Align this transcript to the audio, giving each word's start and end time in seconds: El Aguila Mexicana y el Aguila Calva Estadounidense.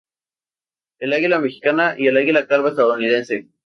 El 0.97 1.13
Aguila 1.13 1.37
Mexicana 1.37 1.93
y 1.95 2.07
el 2.07 2.17
Aguila 2.17 2.47
Calva 2.47 2.69
Estadounidense. 2.69 3.47